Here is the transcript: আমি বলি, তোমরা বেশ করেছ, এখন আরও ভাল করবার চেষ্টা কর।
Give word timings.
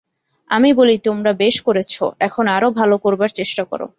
আমি 0.49 0.69
বলি, 0.73 0.95
তোমরা 0.97 1.31
বেশ 1.33 1.55
করেছ, 1.61 1.93
এখন 2.19 2.45
আরও 2.47 2.69
ভাল 2.71 2.91
করবার 2.97 3.29
চেষ্টা 3.29 3.63
কর। 3.63 3.81